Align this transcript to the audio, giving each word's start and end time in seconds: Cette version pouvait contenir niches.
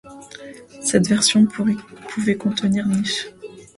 Cette 0.81 1.07
version 1.09 1.45
pouvait 1.45 1.77
contenir 2.35 2.87
niches. 2.87 3.27